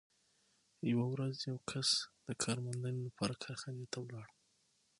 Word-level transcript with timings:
یوه 0.91 1.05
ورځ 1.13 1.35
یو 1.49 1.57
کس 1.69 1.89
د 2.27 2.29
کار 2.43 2.57
موندنې 2.65 2.99
لپاره 3.07 3.39
کارخانې 3.43 3.85
ته 3.91 3.97
ولاړ 4.05 4.27